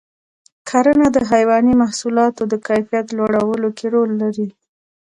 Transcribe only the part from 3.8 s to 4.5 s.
رول لري.